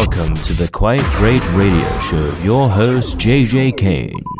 [0.00, 2.34] Welcome to the Quite Great Radio Show.
[2.42, 4.39] Your host, JJ Kane.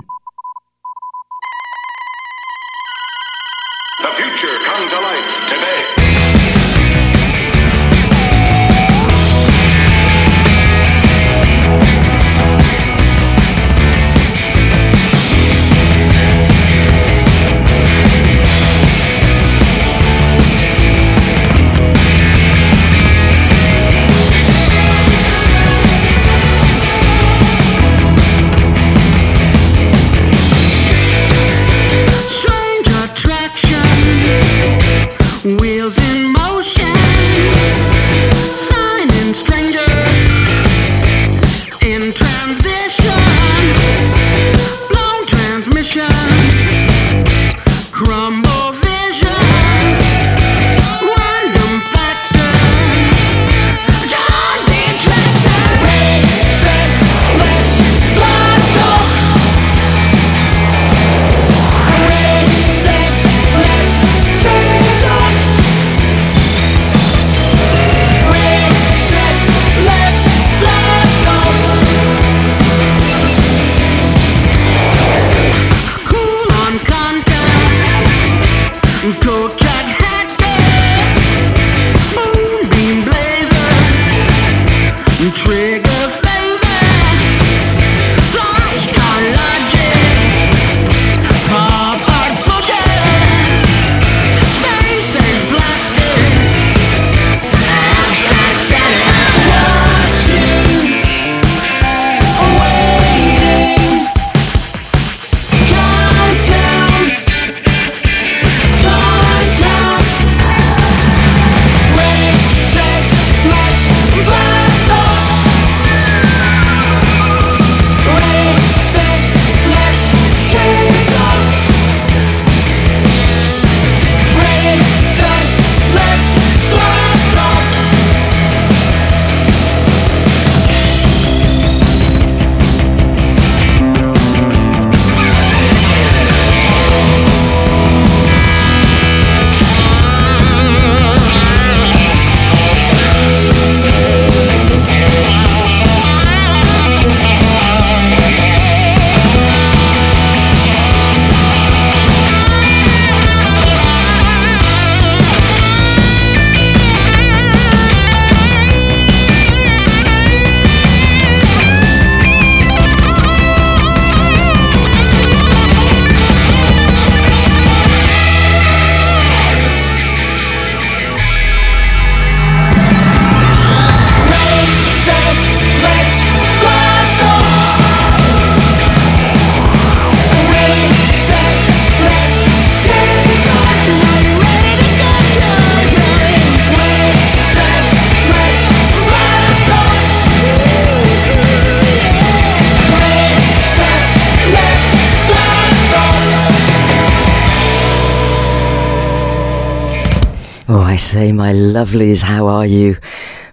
[201.21, 202.97] My lovelies, how are you?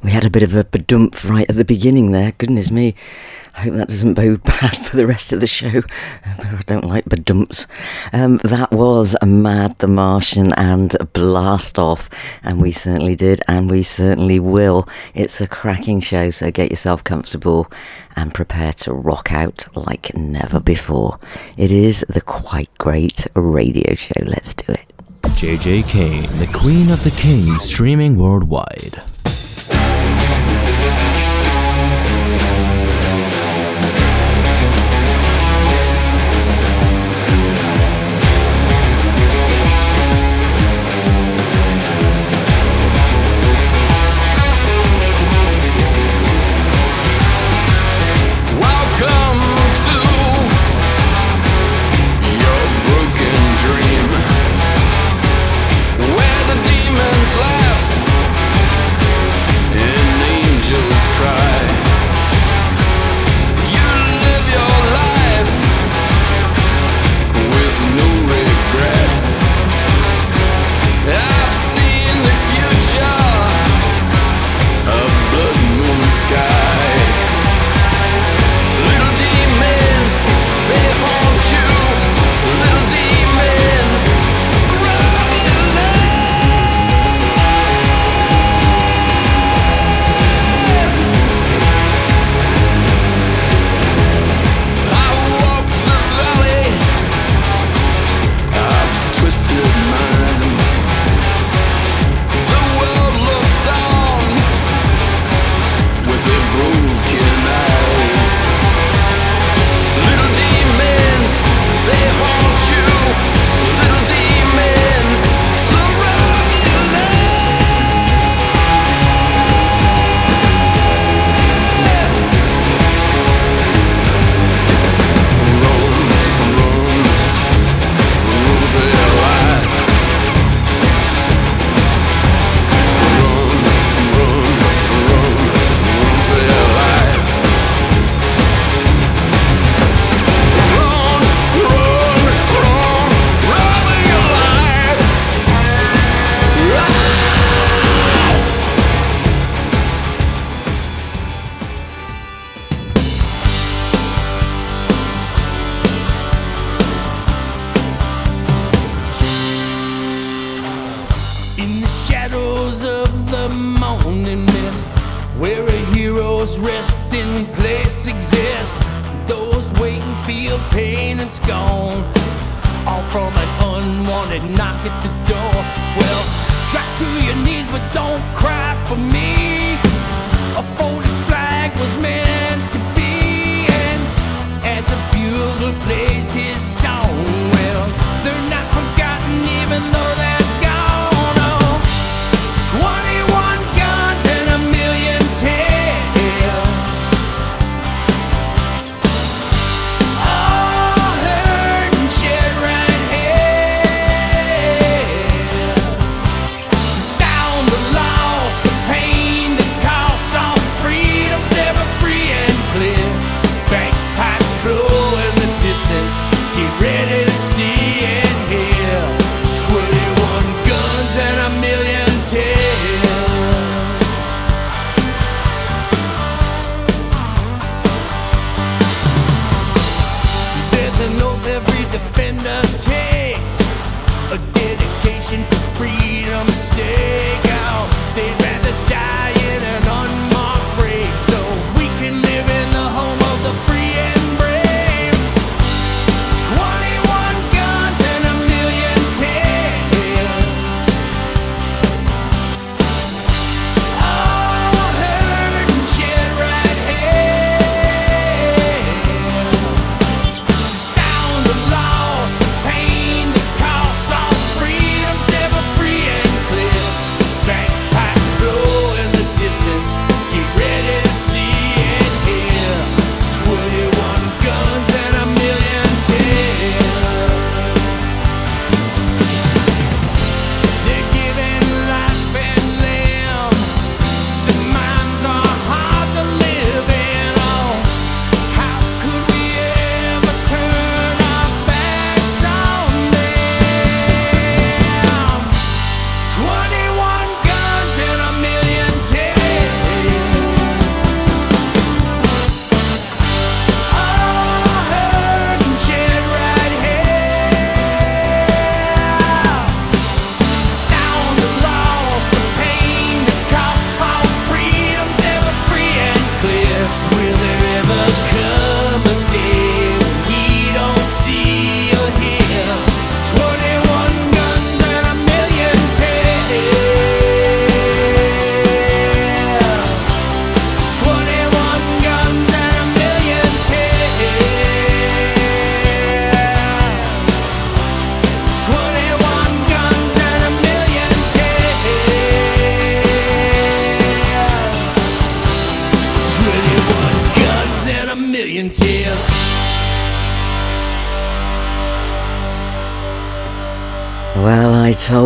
[0.02, 2.32] We had a bit of a badump right at the beginning there.
[2.32, 2.96] Goodness me.
[3.56, 5.82] I hope that doesn't bode bad for the rest of the show.
[6.26, 7.68] I don't like bedumps.
[8.14, 12.10] Um, that was Mad the Martian and Blast Off,
[12.42, 14.88] and we certainly did, and we certainly will.
[15.14, 17.70] It's a cracking show, so get yourself comfortable
[18.16, 21.20] and prepare to rock out like never before.
[21.58, 24.22] It is the quite great radio show.
[24.24, 24.87] Let's do it.
[25.38, 29.04] JJ Kane, the Queen of the Kings, streaming worldwide.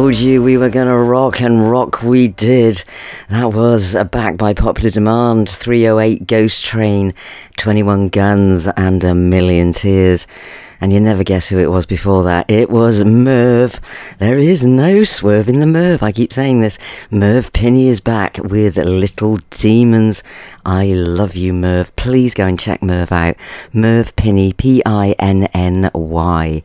[0.02, 2.84] Told you we were going to rock, and rock we did.
[3.30, 7.14] That was a back by popular demand 308 Ghost Train,
[7.58, 10.26] 21 Guns, and a Million Tears.
[10.82, 12.50] And you never guess who it was before that.
[12.50, 13.80] It was Merv.
[14.18, 16.02] There is no swerve in the Merv.
[16.02, 16.80] I keep saying this.
[17.12, 20.24] Merv Pinny is back with Little Demons.
[20.66, 21.96] I love you, Merv.
[21.96, 23.36] Please go and check Merv out.
[23.72, 26.64] Merv Pinny, P I N N Y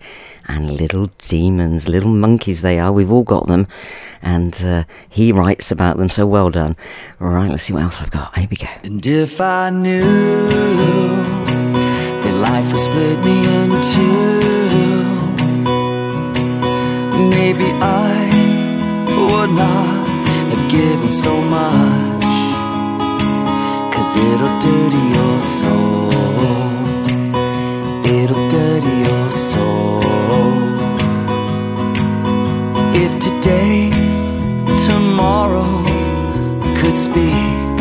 [0.49, 2.93] and little demons, little monkeys they are.
[2.93, 3.67] We've all got them,
[4.23, 6.09] and uh, he writes about them.
[6.09, 6.77] So well done.
[7.21, 8.37] All right, let's see what else I've got.
[8.37, 8.69] Here we go.
[8.83, 11.56] And if I knew
[12.51, 14.41] life would split me in two,
[17.35, 18.15] maybe I
[19.29, 20.07] would not
[20.51, 22.27] have given so much.
[23.95, 26.11] Cause it'll dirty your soul.
[28.17, 30.03] It'll dirty your soul.
[33.03, 34.23] If today's
[34.87, 35.71] tomorrow
[36.79, 37.76] could speak.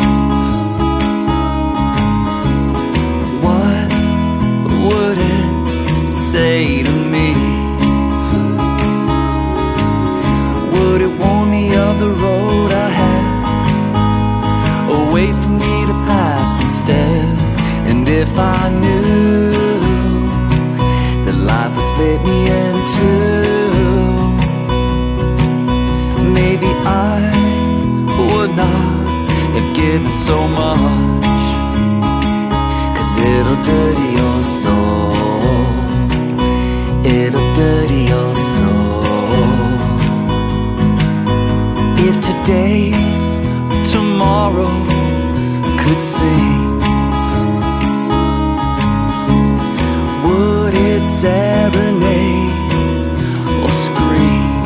[4.86, 7.28] Would it say to me?
[10.74, 13.26] Would it warn me of the road I had?
[14.92, 17.36] Or wait for me to pass instead?
[17.90, 19.52] And if I knew
[21.24, 23.46] that life would split me in two,
[26.38, 26.70] maybe
[27.10, 27.16] I
[28.30, 28.94] would not
[29.56, 31.26] have given so much.
[32.96, 34.35] Cause it'll dirty your.
[37.06, 39.04] In a dirty old soul.
[42.08, 43.26] If today's
[43.92, 44.74] tomorrow
[45.80, 46.80] could sing,
[50.24, 52.50] would it serenade
[53.62, 54.64] or scream?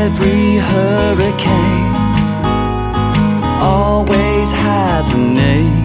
[0.00, 1.94] Every hurricane
[3.60, 5.84] always has a name,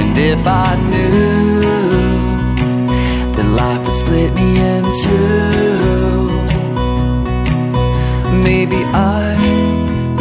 [0.00, 1.11] and if I knew.
[5.00, 6.28] too.
[8.48, 9.36] Maybe I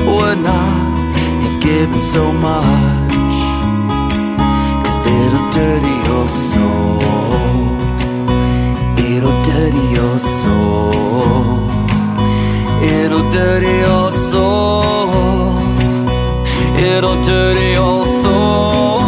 [0.07, 1.05] would not
[1.43, 3.37] have given so much,
[4.83, 6.99] cause it'll dirty your soul.
[8.97, 11.51] It'll dirty your soul.
[12.81, 15.51] It'll dirty your soul.
[16.77, 19.00] It'll dirty your soul.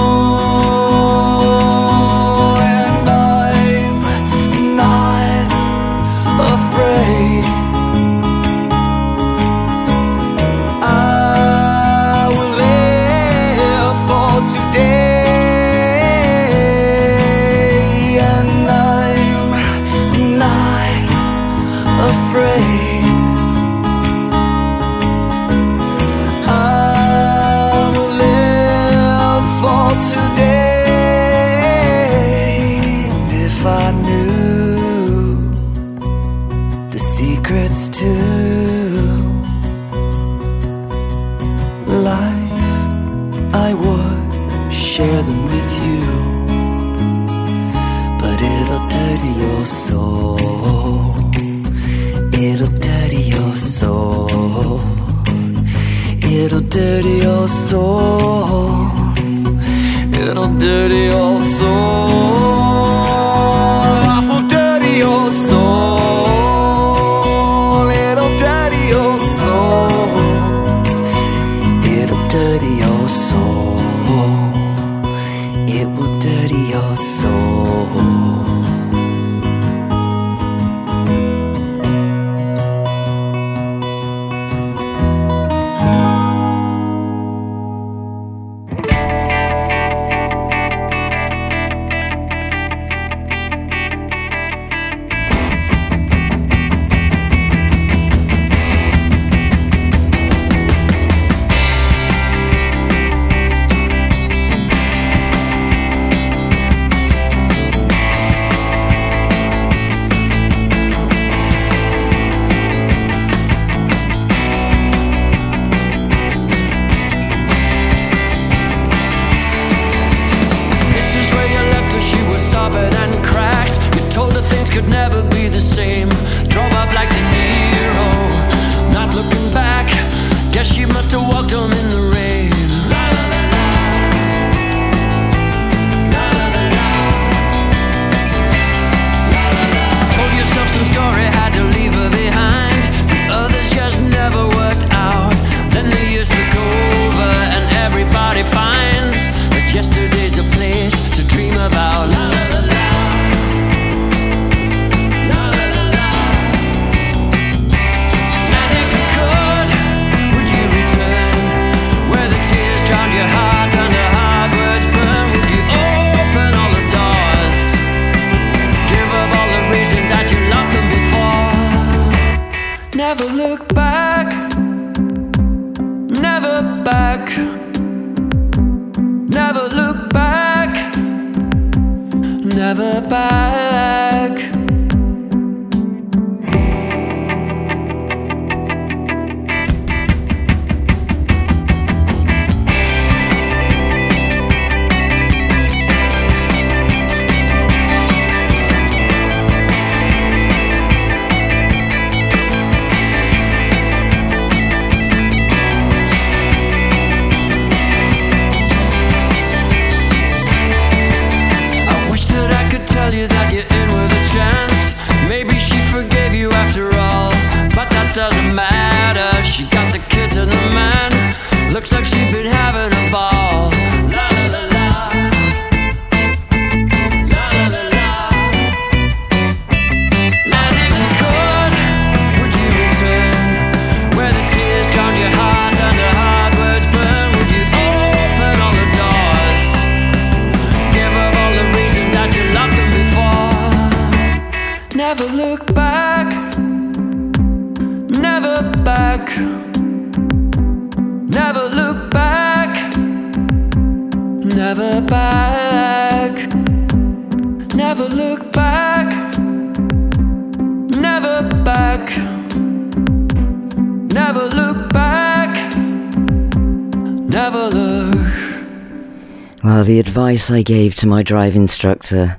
[270.14, 272.38] Advice I gave to my drive instructor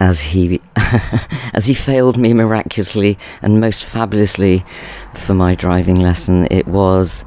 [0.00, 0.60] as he
[1.54, 4.64] as he failed me miraculously and most fabulously
[5.14, 7.24] for my driving lesson, it was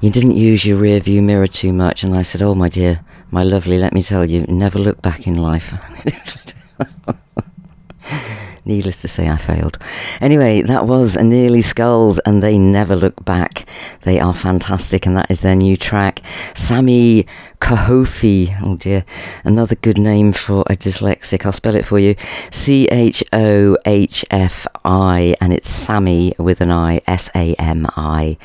[0.00, 3.04] you didn't use your rear view mirror too much and I said, "Oh my dear,
[3.30, 5.68] my lovely, let me tell you, never look back in life."
[8.64, 9.76] Needless to say, I failed.
[10.20, 13.66] Anyway, that was Nearly Skulls, and they never look back.
[14.02, 16.20] They are fantastic, and that is their new track.
[16.54, 17.26] Sami
[17.60, 19.04] Chohfi, oh dear,
[19.42, 21.44] another good name for a dyslexic.
[21.44, 22.14] I'll spell it for you
[22.52, 27.86] C H O H F I, and it's Sammy with an I, S A M
[27.96, 28.36] I.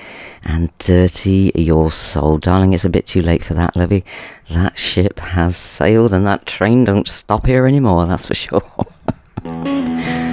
[0.43, 2.37] And Dirty Your Soul.
[2.37, 4.03] Darling, it's a bit too late for that, lovey.
[4.49, 8.63] That ship has sailed, and that train don't stop here anymore, that's for sure.
[9.47, 10.26] Música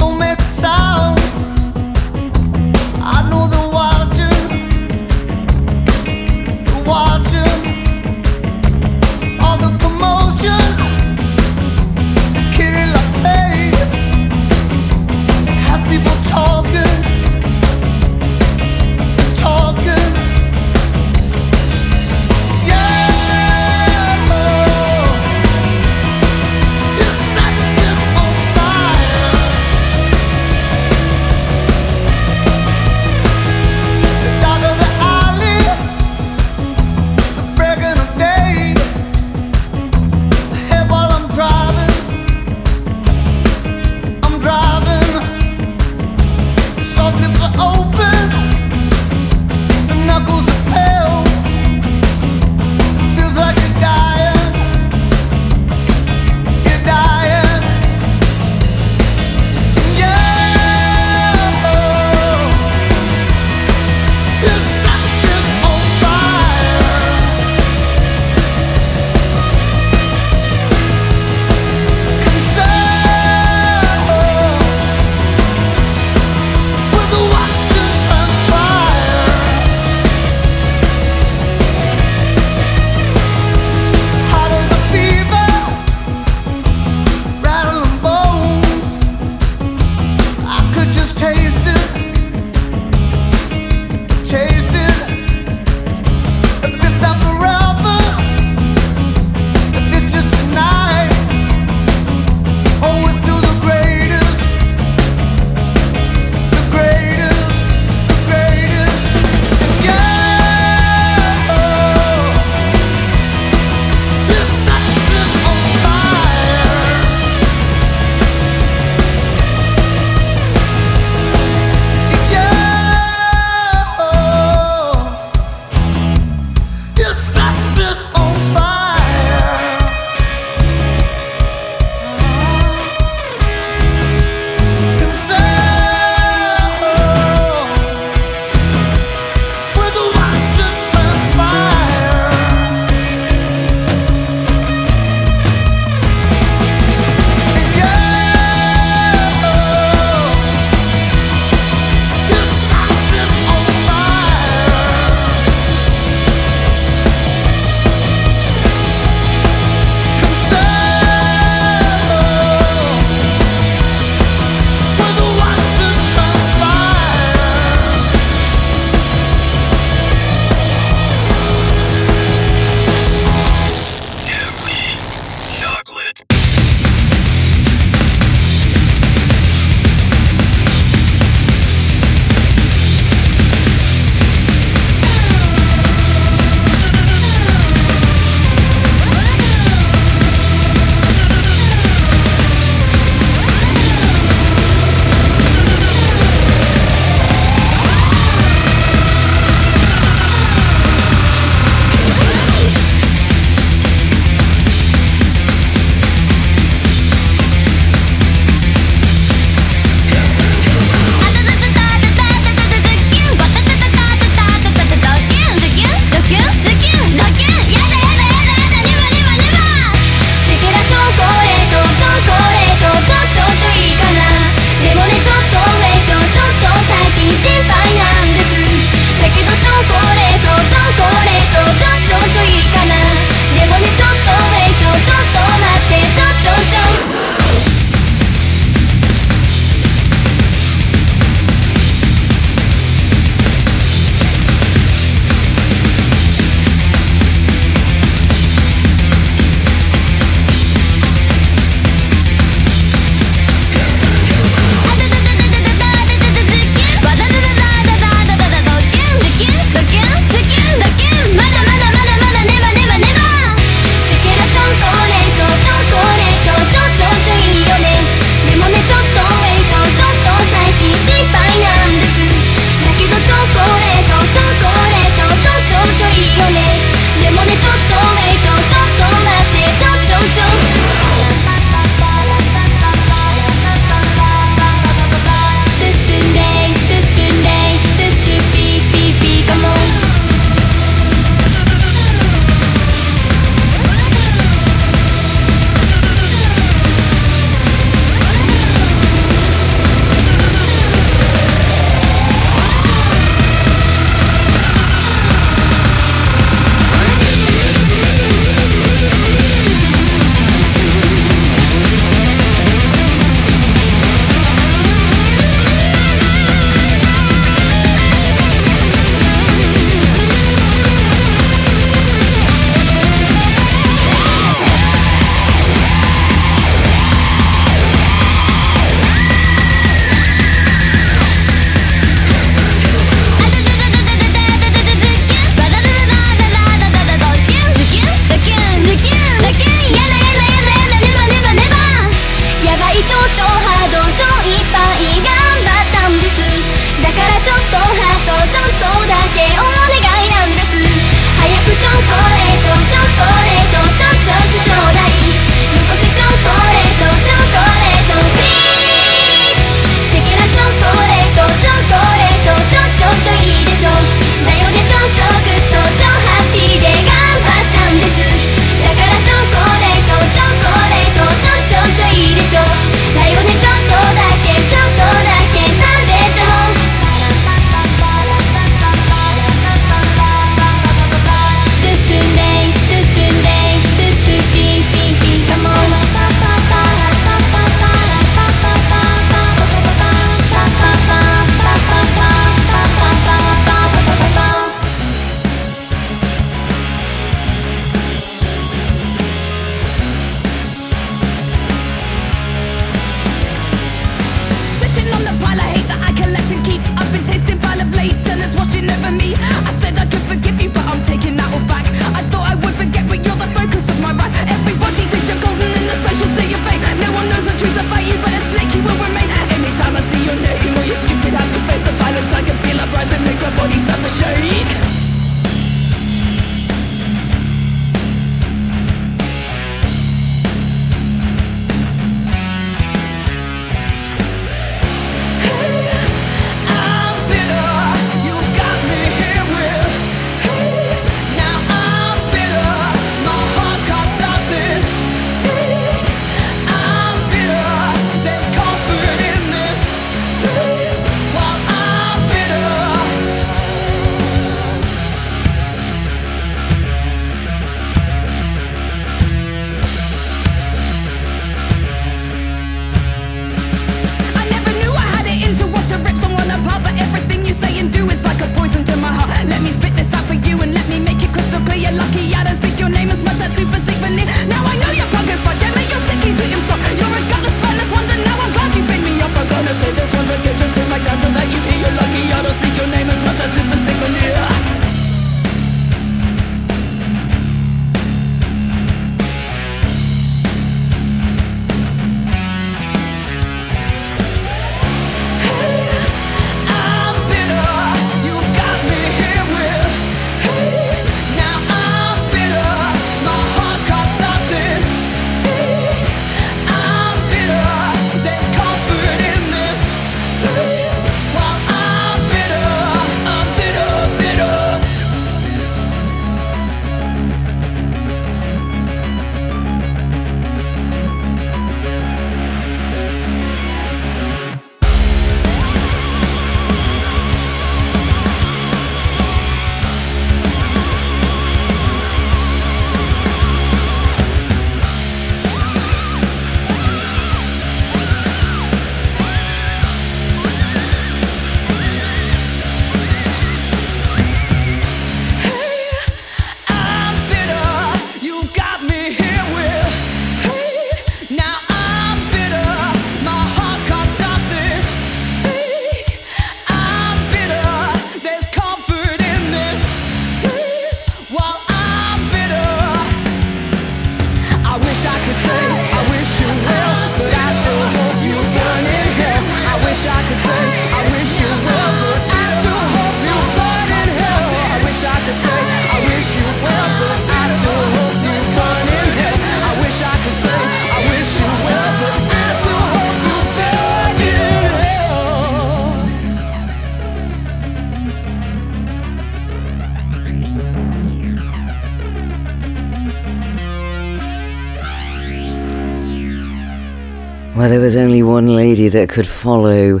[597.86, 600.00] was only one lady that could follow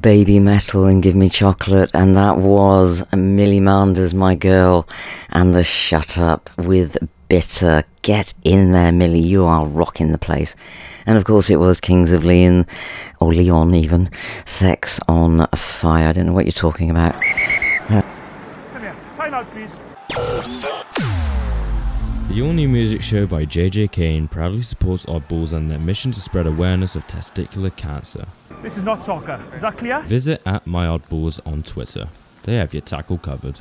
[0.00, 4.88] Baby Metal and Give Me Chocolate, and that was Millie Manders, my girl,
[5.30, 7.82] and the Shut Up with Bitter.
[8.02, 10.54] Get in there, Millie, you are rocking the place.
[11.06, 12.68] And of course, it was Kings of Leon,
[13.20, 14.10] or Leon even,
[14.44, 16.06] Sex on Fire.
[16.06, 17.20] I don't know what you're talking about.
[17.88, 18.02] Come
[18.80, 18.96] here.
[19.16, 20.83] Time out, please.
[22.34, 26.20] The all new music show by JJ Kane proudly supports Oddballs and their mission to
[26.20, 28.26] spread awareness of testicular cancer.
[28.60, 29.40] This is not soccer.
[29.54, 30.00] Is that clear?
[30.00, 32.08] Visit at My Oddballs on Twitter.
[32.42, 33.60] They have your tackle covered.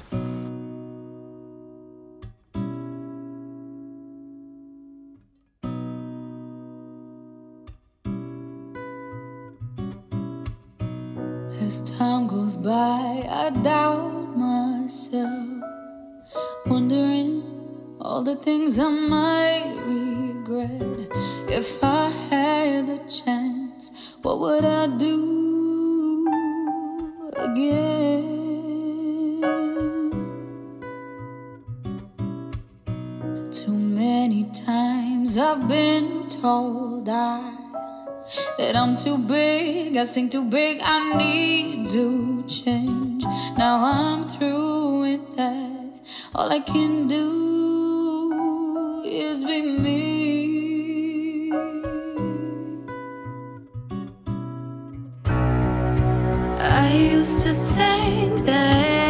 [11.61, 15.61] As time goes by, I doubt myself,
[16.65, 17.52] wondering
[18.03, 21.07] all the things I might regret.
[21.49, 26.27] If I had the chance, what would I do
[27.37, 28.33] again?
[33.51, 37.53] Too many times I've been told I
[38.57, 43.23] that I'm too big, I sing too big, I need to change.
[43.57, 45.93] Now I'm through with that.
[46.35, 47.82] All I can do
[49.19, 51.51] is be me.
[56.59, 59.02] I used to think that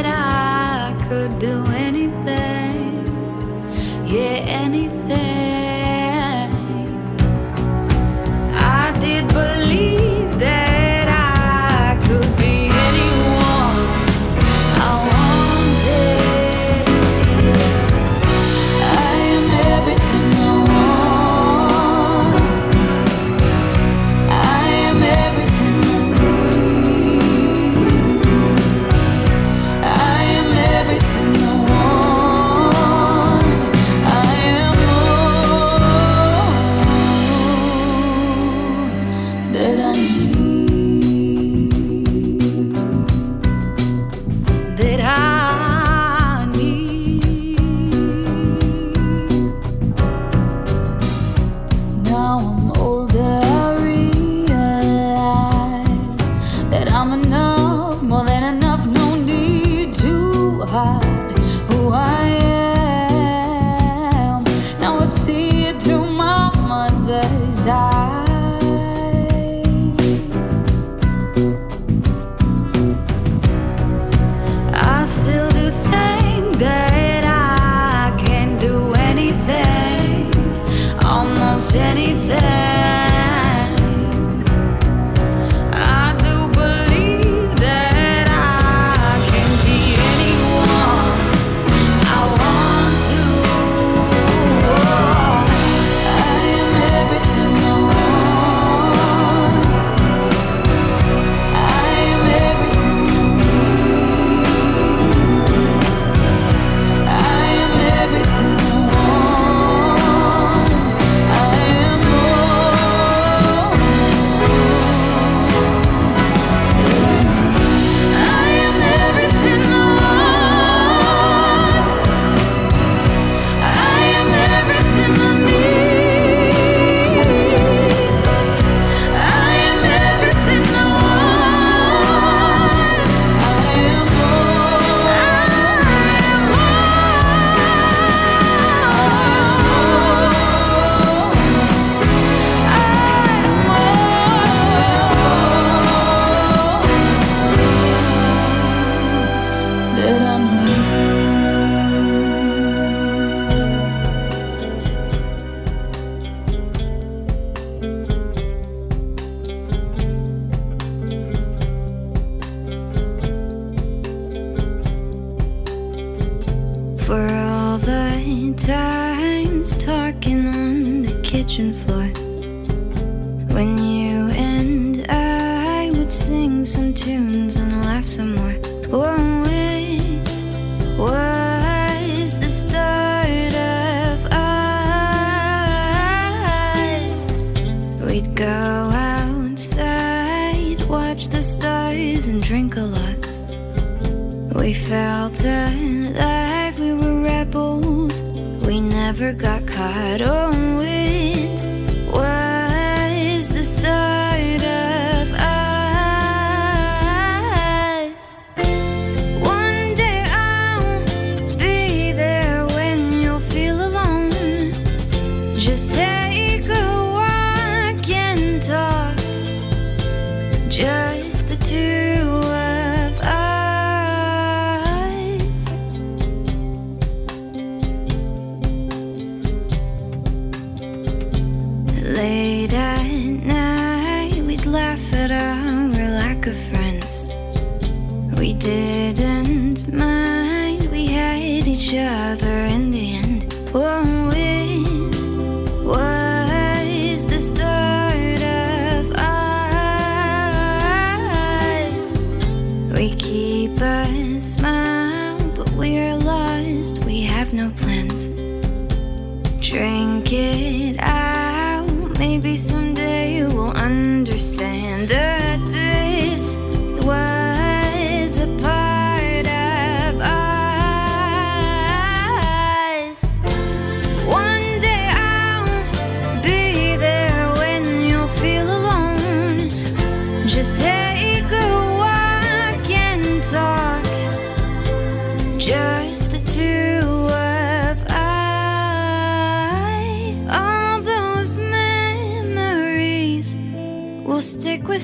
[238.44, 243.54] We didn't mind, we had each other in the end.
[243.72, 244.13] Whoa.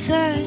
[0.10, 0.39] desire.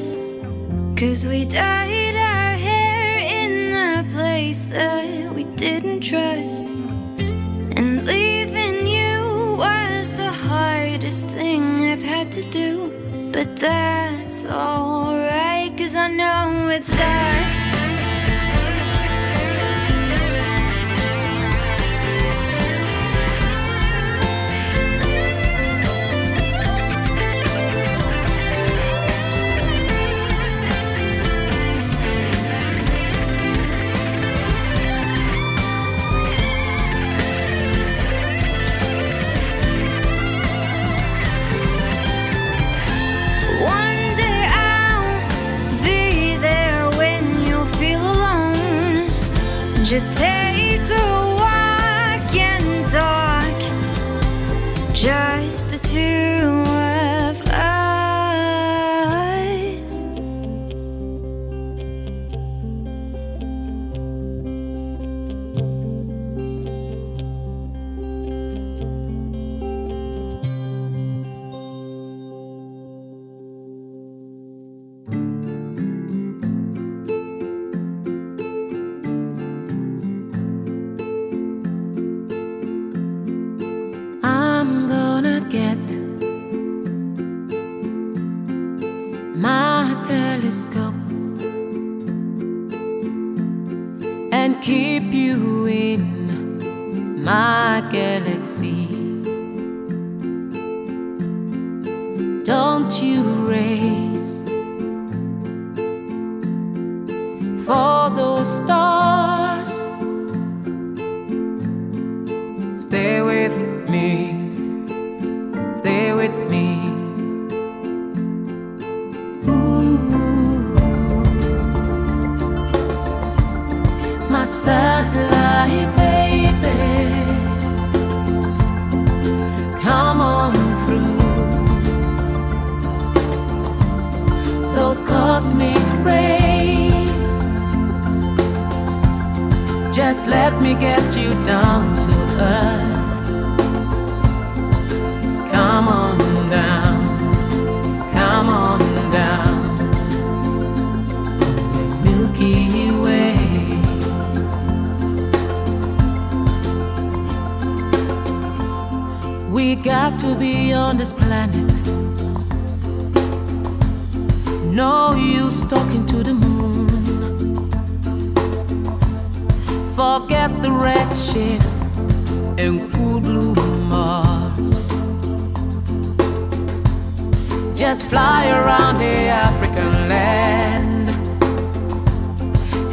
[177.89, 181.09] just fly around the African land.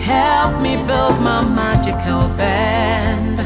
[0.01, 3.37] Help me build my magical band.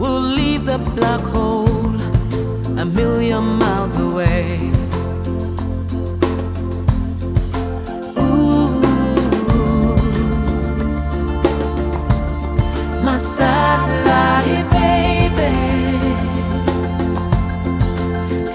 [0.00, 1.94] We'll leave the black hole
[2.78, 4.56] a million miles away.
[8.18, 8.80] Ooh,
[13.04, 15.52] my satellite, baby.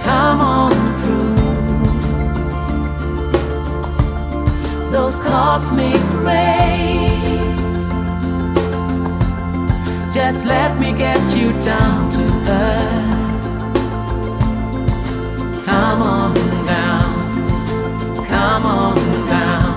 [0.01, 0.84] Come on.
[5.05, 7.57] those cosmic rays.
[10.11, 13.45] Just let me get you down to earth.
[15.65, 16.33] Come on
[16.65, 18.95] down, come on
[19.27, 19.75] down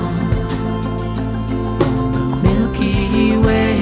[1.77, 3.77] from the Milky Way.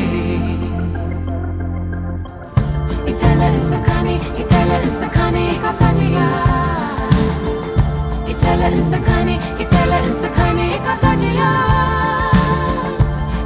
[3.07, 4.19] a cani.
[4.19, 5.47] Sakani, is a cani.
[5.63, 6.56] Kaftajia.
[8.47, 11.53] İtele ısakani, itele ısakani ikatajiya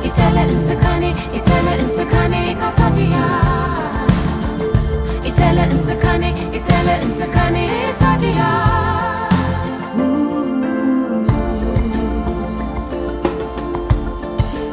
[0.05, 3.29] İtele ısakani, itele ısakani ikatajiya
[5.25, 8.51] İtele ısakani, itele ısakani ikatajiya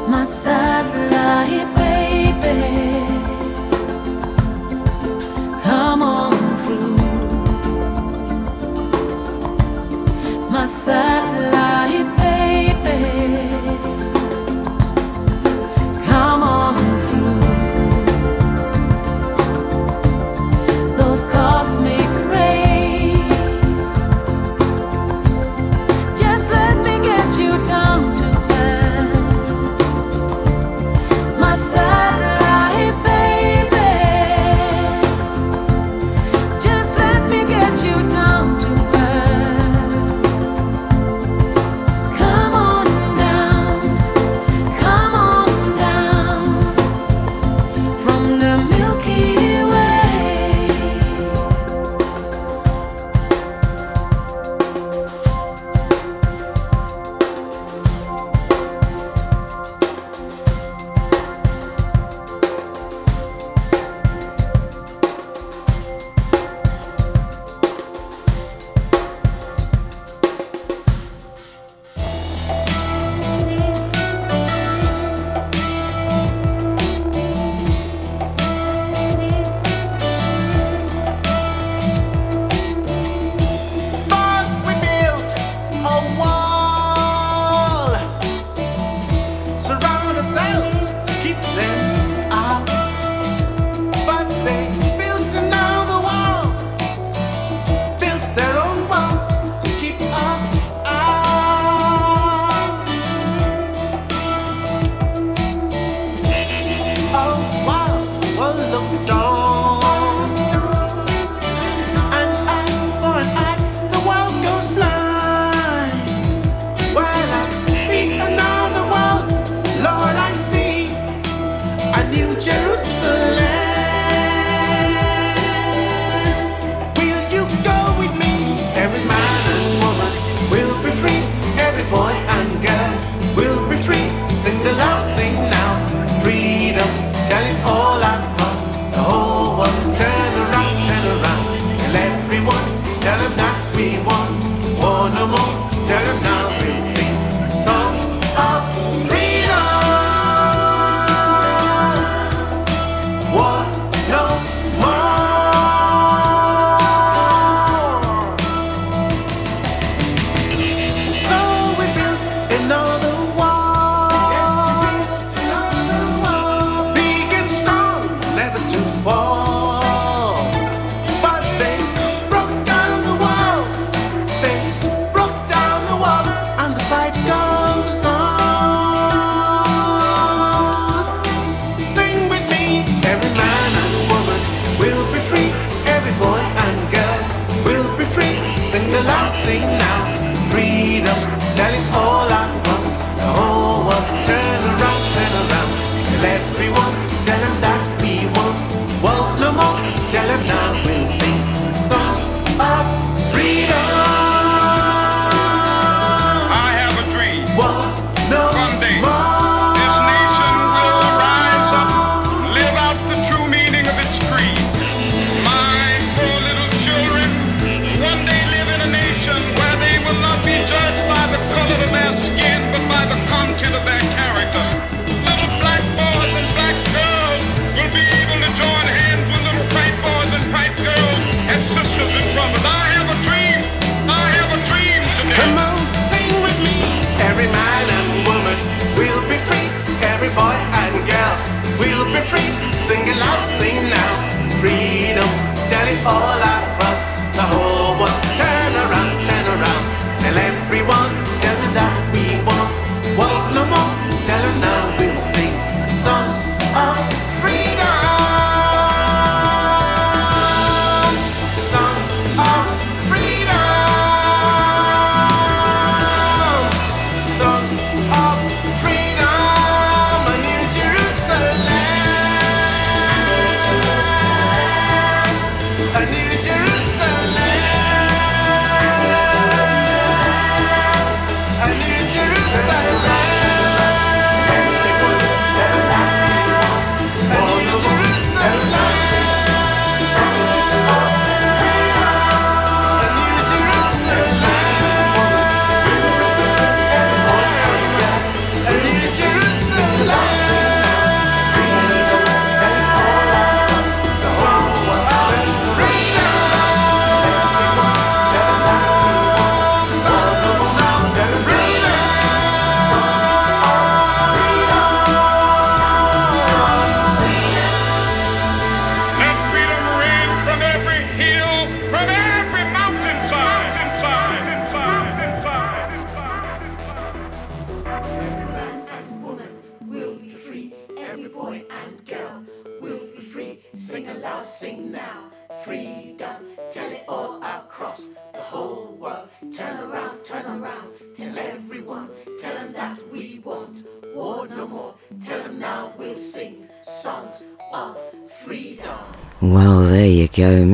[0.10, 1.77] Masakla hip
[10.88, 11.57] sad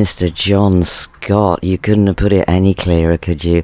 [0.04, 0.34] Mr.
[0.34, 1.64] Jon Scott.
[1.64, 3.64] You couldn't have put it any clearer, could you?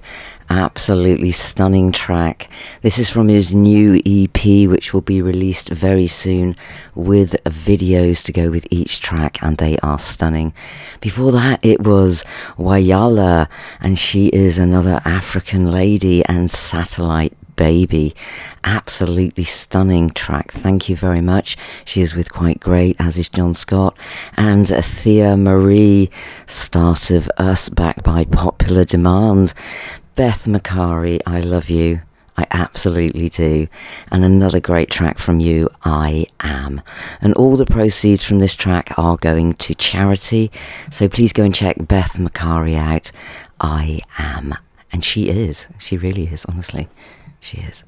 [0.50, 2.50] Absolutely stunning track.
[2.82, 6.56] This is from his new EP, which will be released very soon
[6.96, 10.54] with videos to go with each track, and they are stunning.
[11.02, 12.24] Before that, it was
[12.58, 13.50] Wiyalla,
[13.82, 18.16] and she is another African lady and satellite baby.
[18.64, 20.50] Absolutely stunning track.
[20.50, 21.58] Thank you very much.
[21.84, 23.98] She is with Quite Great, as is Jon Scott.
[24.38, 26.10] And Thea Marie,
[26.48, 29.54] start of Us, back by popular demand.
[30.16, 32.00] Beth Macari, I love you.
[32.38, 33.68] I absolutely do.
[34.10, 36.82] And another great track from you, I Am.
[37.22, 40.50] And all the proceeds from this track are going to charity.
[40.92, 43.12] So please go and check Beth Macari out.
[43.60, 44.56] I Am.
[44.94, 45.68] And she is.
[45.78, 46.88] She really is, honestly.
[47.42, 47.84] She is.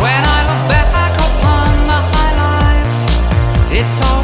[0.00, 2.02] When I look back upon my
[2.36, 4.17] life, it's always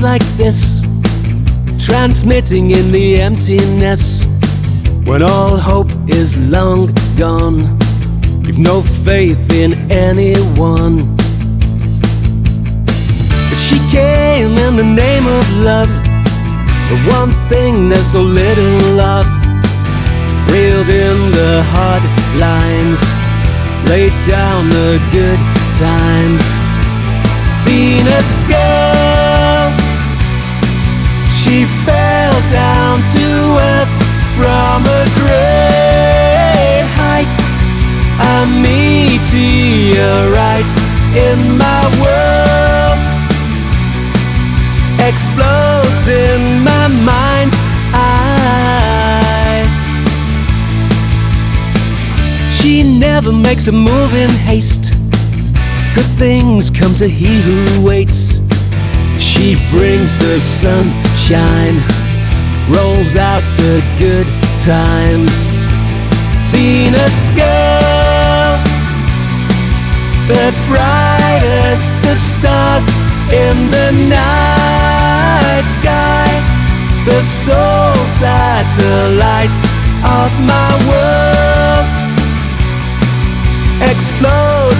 [0.00, 0.82] like this,
[1.84, 4.24] transmitting in the emptiness.
[5.04, 7.58] When all hope is long gone,
[8.44, 10.96] we've no faith in anyone.
[12.86, 15.90] But she came in the name of love,
[16.90, 19.26] the one thing there's so little of.
[20.50, 22.02] Reeled in the hard
[22.36, 23.00] lines,
[23.88, 25.38] laid down the good
[25.78, 26.42] times.
[27.64, 29.29] Venus girl,
[31.42, 33.26] she fell down to
[33.72, 33.88] earth
[34.36, 37.36] from a great height.
[38.20, 39.50] A meteorite
[41.16, 43.00] in my world
[45.08, 47.56] explodes in my mind's
[47.94, 49.64] eye.
[52.52, 54.92] She never makes a move in haste.
[55.94, 58.40] Good things come to he who waits.
[59.18, 60.38] She brings the
[61.30, 61.78] sunshine,
[62.68, 64.26] rolls out the good
[64.64, 65.30] times.
[66.50, 68.58] Venus girl,
[70.26, 72.84] the brightest of stars
[73.32, 76.26] in the night sky,
[77.06, 79.54] the sole satellite
[80.02, 81.88] of my world
[83.82, 84.79] explodes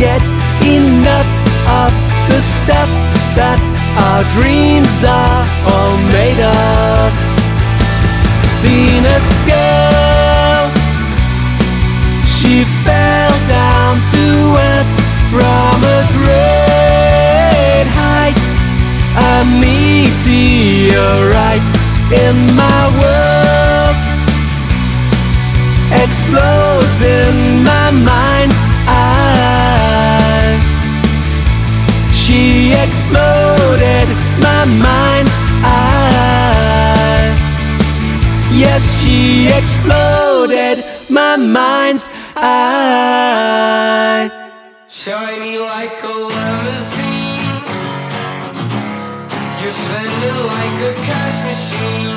[0.00, 0.24] get
[0.64, 1.28] enough
[1.68, 1.92] of
[2.32, 2.88] the stuff
[3.36, 3.60] that
[4.00, 7.12] our dreams are all made of.
[8.64, 10.72] Venus girl,
[12.24, 14.24] she fell down to
[14.72, 14.88] earth
[15.28, 18.40] from a great height.
[19.20, 20.80] A meteorite
[22.08, 23.96] in my world
[25.92, 28.49] explodes in my mind's
[32.70, 34.08] She exploded
[34.38, 35.34] my mind's
[35.66, 37.34] eye.
[38.52, 44.30] Yes, she exploded my mind's eye.
[44.86, 47.64] Shiny like a limousine.
[49.60, 52.09] You're spending like a cash machine.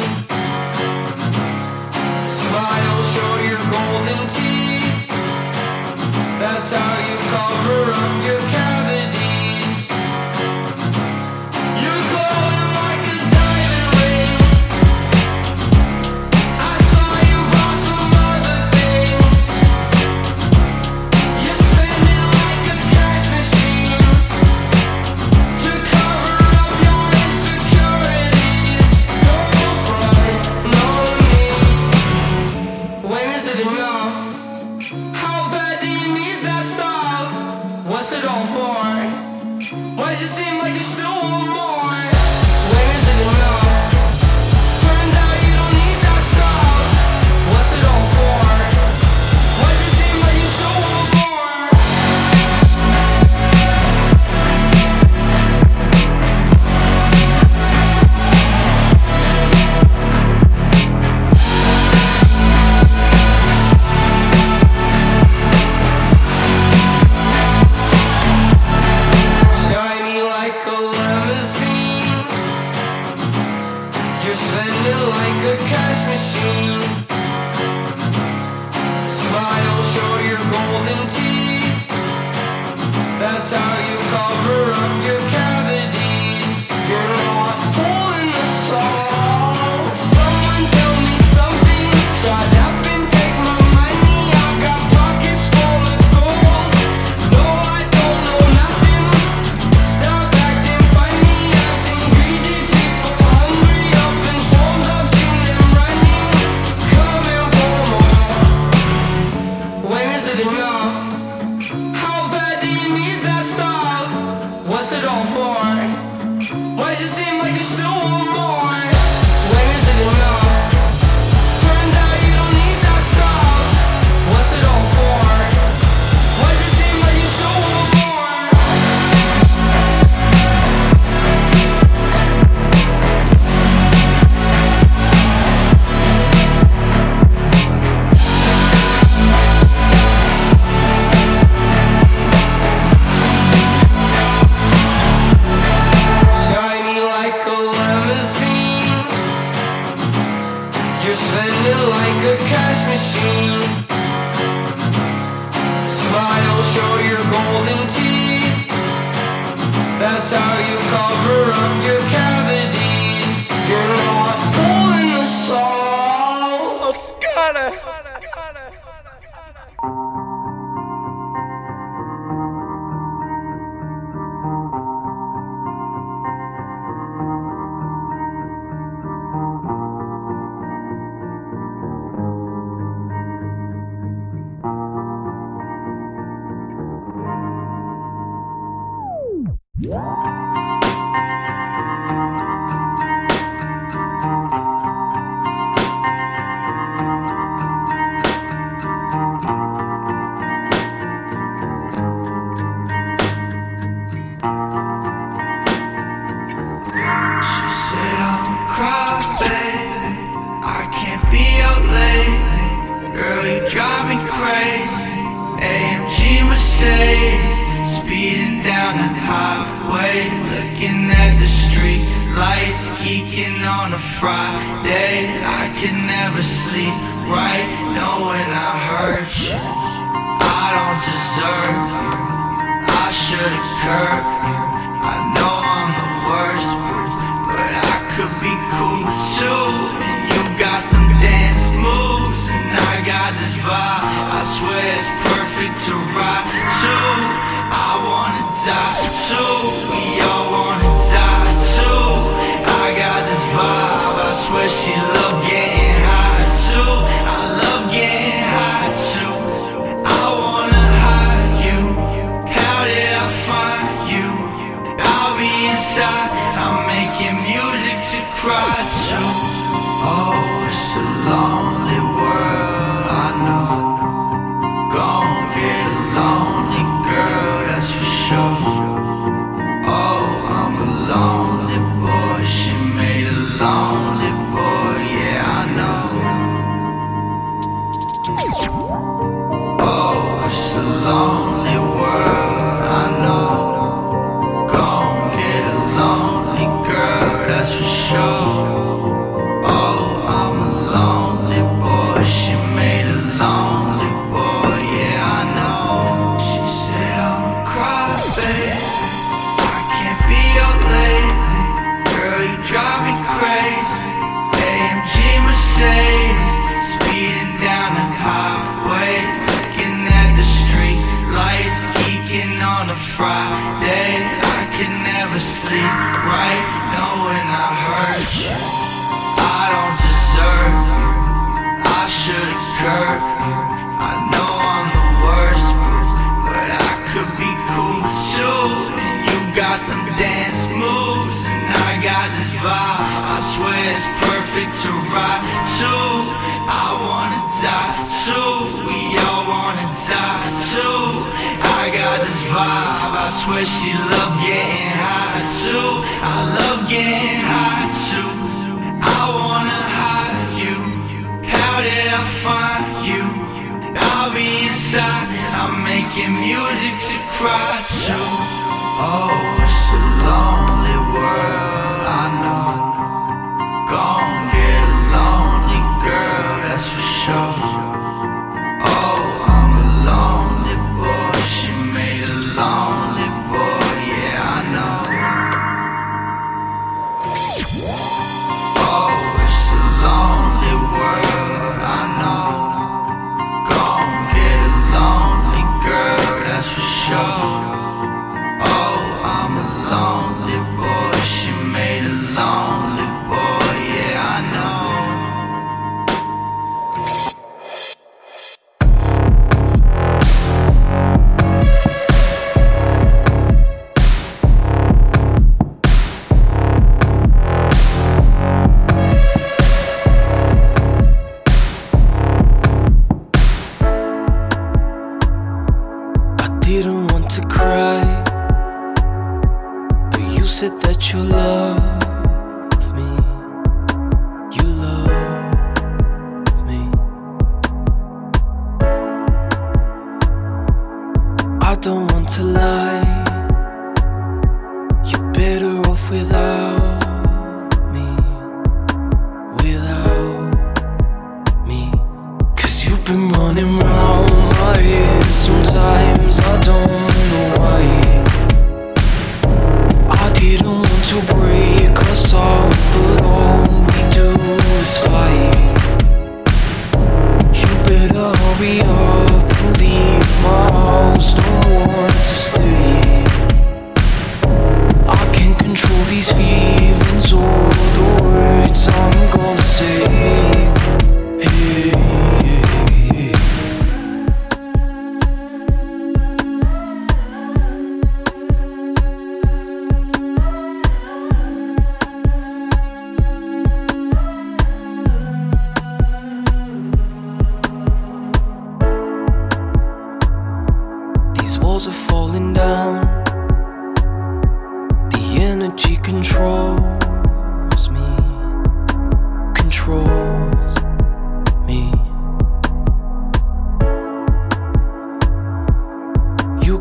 [160.23, 162.32] That's how you cover up your cavities.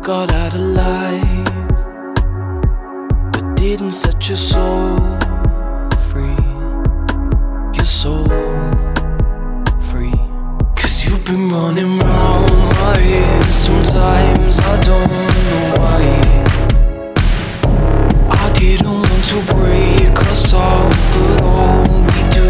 [0.03, 1.45] Got out alive,
[3.31, 4.97] but didn't set your soul
[6.11, 6.35] free.
[7.73, 8.27] Your soul
[9.89, 10.11] free.
[10.75, 12.51] Cause you've been running round
[12.81, 13.43] my head.
[13.45, 15.09] Sometimes I don't
[15.49, 16.01] know why.
[18.29, 22.47] I didn't want to break us up, but all we do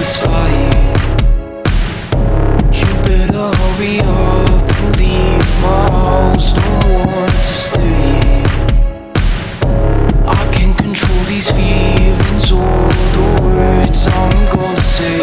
[0.00, 1.00] is fight.
[2.72, 4.31] You better hurry up
[6.32, 8.42] Don't want to stay.
[10.26, 15.20] I can't control these feelings or the words I'm gonna say.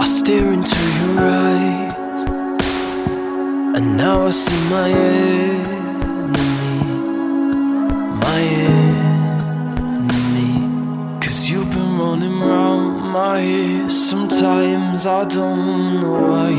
[0.00, 2.22] I stare into your eyes,
[3.76, 4.88] and now I see my
[15.06, 16.54] Sometimes I don't know why.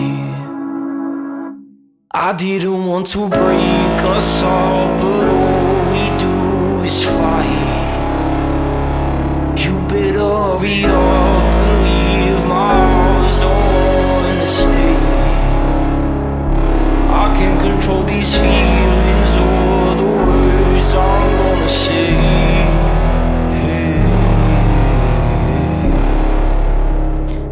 [2.11, 7.83] I didn't want to break us up, but all we do is fight.
[9.63, 10.29] You better
[10.59, 13.37] hurry up and leave my house.
[13.39, 13.65] Don't
[14.23, 14.95] wanna stay.
[17.23, 22.46] I can't control these feelings or the words I'm gonna say.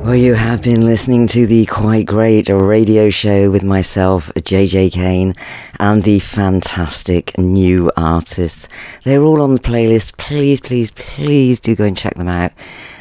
[0.06, 5.34] Well, you have been listening to the quite great radio show with myself, JJ Kane,
[5.80, 8.70] and the fantastic new artists.
[9.04, 10.16] They're all on the playlist.
[10.18, 12.52] Please, please, please do go and check them out.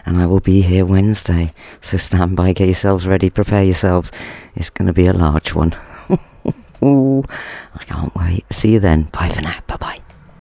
[0.07, 1.53] And I will be here Wednesday.
[1.83, 4.11] So stand by, get yourselves ready, prepare yourselves.
[4.55, 5.77] It's going to be a large one.
[6.09, 8.51] I can't wait.
[8.51, 9.11] See you then.
[9.13, 9.61] Bye for now.
[9.67, 9.99] Bye bye.